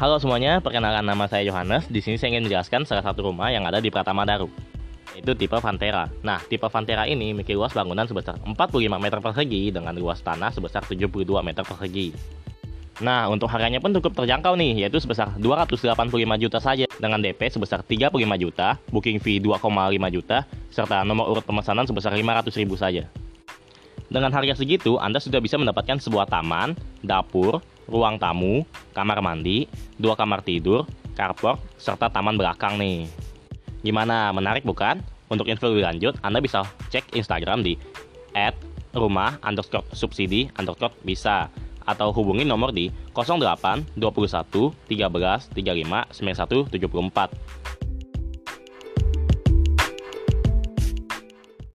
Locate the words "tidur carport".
30.46-31.58